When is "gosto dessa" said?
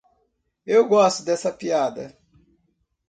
0.89-1.53